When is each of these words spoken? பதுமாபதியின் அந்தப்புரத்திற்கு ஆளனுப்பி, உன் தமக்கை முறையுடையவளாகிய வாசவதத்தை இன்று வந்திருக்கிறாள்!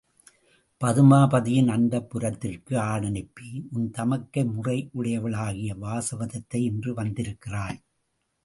பதுமாபதியின் 0.81 1.69
அந்தப்புரத்திற்கு 1.71 2.73
ஆளனுப்பி, 2.85 3.49
உன் 3.71 3.87
தமக்கை 3.91 4.43
முறையுடையவளாகிய 4.47 5.77
வாசவதத்தை 5.77 6.61
இன்று 6.63 6.93
வந்திருக்கிறாள்! 6.93 7.79